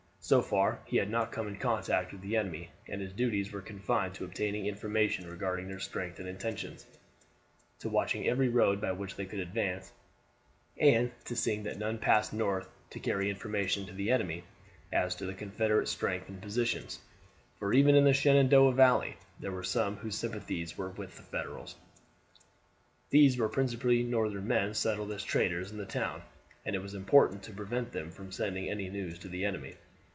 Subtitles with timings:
[0.23, 3.59] So far he had not come in contact with the enemy, and his duties were
[3.59, 6.85] confined to obtaining information regarding their strength and intentions,
[7.79, 9.91] to watching every road by which they could advance,
[10.77, 14.43] and to seeing that none passed north to carry information to the enemy
[14.93, 16.99] as to the Confederate strength and positions,
[17.59, 21.75] for even in the Shenandoah Valley there were some whose sympathies were with the Federals.
[23.09, 26.23] These were principally Northern men settled as traders in the towns,
[26.63, 29.73] and it was important to prevent them from sending any news to the enemy.